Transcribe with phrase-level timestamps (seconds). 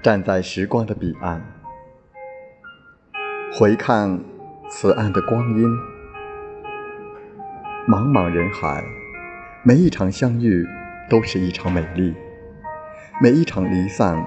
[0.00, 1.42] 站在时光的彼岸，
[3.52, 4.20] 回看
[4.70, 5.68] 此岸的光阴。
[7.88, 8.84] 茫茫人海，
[9.64, 10.64] 每一场相遇
[11.10, 12.14] 都是一场美丽，
[13.20, 14.24] 每一场离散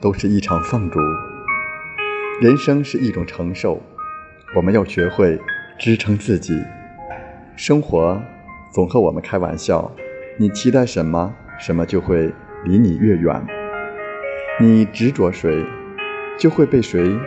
[0.00, 0.98] 都是一场放逐。
[2.40, 3.80] 人生是一种承受，
[4.56, 5.40] 我们要学会
[5.78, 6.60] 支撑自己。
[7.54, 8.20] 生活
[8.72, 9.92] 总和我们开玩笑，
[10.38, 13.61] 你期待什么，什么就会离你越远。
[14.60, 15.64] 你执着谁，
[16.38, 17.18] 就会被谁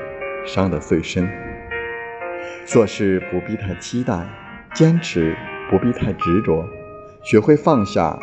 [0.45, 1.27] 伤得最深。
[2.65, 4.13] 做事不必太期待，
[4.73, 5.35] 坚持
[5.69, 6.69] 不必太执着，
[7.23, 8.19] 学会放下，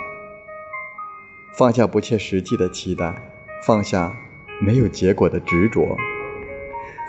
[1.52, 3.12] 放下不切实际的期待，
[3.66, 4.12] 放下
[4.60, 5.96] 没有结果的执着。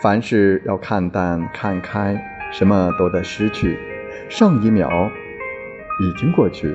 [0.02, 2.20] 凡事要看淡看开，
[2.52, 3.78] 什么都在失去，
[4.28, 5.10] 上一秒
[6.00, 6.74] 已经过去，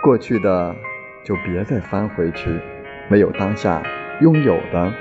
[0.00, 0.74] 过去的
[1.24, 2.48] 就别再翻回去，
[3.10, 3.82] 没有当下。
[4.20, 4.92] 拥有的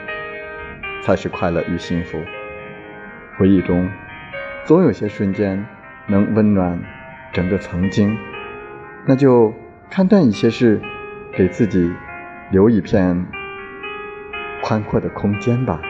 [1.02, 2.20] 才是快乐与幸福。
[3.38, 3.90] 回忆中，
[4.66, 5.66] 总有些瞬间
[6.08, 6.80] 能温暖
[7.34, 8.18] 整个曾经。
[9.06, 9.54] 那就
[9.90, 10.82] 看淡一些事，
[11.34, 11.92] 给自己
[12.52, 13.26] 留一片
[14.62, 15.82] 宽阔的空间吧。